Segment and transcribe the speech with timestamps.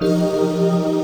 [0.00, 1.03] 了。